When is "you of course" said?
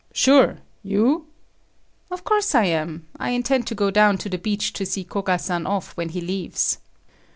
0.81-2.55